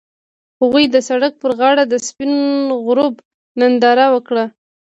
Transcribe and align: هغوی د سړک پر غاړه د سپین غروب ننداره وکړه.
هغوی 0.61 0.85
د 0.89 0.95
سړک 1.09 1.33
پر 1.41 1.51
غاړه 1.59 1.83
د 1.87 1.93
سپین 2.07 2.33
غروب 2.85 3.15
ننداره 3.59 4.07
وکړه. 4.15 4.45